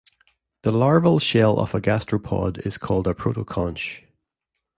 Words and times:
The 0.63 0.71
larval 0.71 1.19
shell 1.19 1.59
of 1.59 1.75
a 1.75 1.79
gastropod 1.79 2.65
is 2.65 2.79
called 2.79 3.05
a 3.05 3.13
protoconch. 3.13 4.01